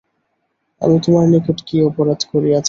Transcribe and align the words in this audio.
আমি 0.81 0.97
তোমার 1.05 1.25
নিকট 1.33 1.57
কী 1.67 1.77
অপরাধ 1.89 2.19
করিয়াছি? 2.31 2.59